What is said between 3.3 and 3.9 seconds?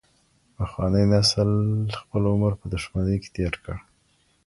تیر کړ.